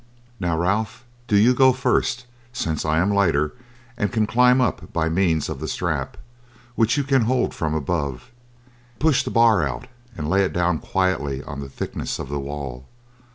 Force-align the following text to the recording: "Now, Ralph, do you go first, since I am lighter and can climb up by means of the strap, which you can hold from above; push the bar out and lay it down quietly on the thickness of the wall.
"Now, 0.39 0.57
Ralph, 0.57 1.05
do 1.27 1.37
you 1.37 1.53
go 1.53 1.73
first, 1.73 2.25
since 2.51 2.85
I 2.85 2.97
am 2.97 3.11
lighter 3.13 3.53
and 3.99 4.11
can 4.11 4.25
climb 4.25 4.59
up 4.59 4.91
by 4.91 5.09
means 5.09 5.47
of 5.47 5.59
the 5.59 5.67
strap, 5.67 6.17
which 6.73 6.97
you 6.97 7.03
can 7.03 7.25
hold 7.25 7.53
from 7.53 7.75
above; 7.75 8.31
push 8.97 9.21
the 9.23 9.29
bar 9.29 9.61
out 9.63 9.85
and 10.17 10.27
lay 10.27 10.43
it 10.43 10.53
down 10.53 10.79
quietly 10.79 11.43
on 11.43 11.59
the 11.59 11.69
thickness 11.69 12.17
of 12.17 12.29
the 12.29 12.39
wall. 12.39 12.87